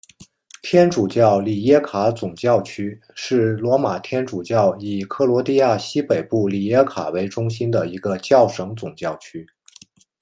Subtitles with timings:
[0.63, 9.45] 天主教里耶卡总教区是罗马天主教以克罗地亚西北部里耶卡为中心的一个教省总教区。